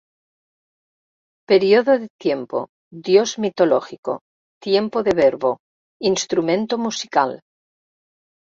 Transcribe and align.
«periodo 1.49 1.93
de 2.01 2.07
tiempo», 2.25 2.59
«Dios 3.07 3.29
mitológico», 3.43 4.13
«tiempo 4.67 4.97
de 5.05 5.13
verbo», 5.23 5.51
«instrumento 6.11 6.75
musical»... 6.85 7.31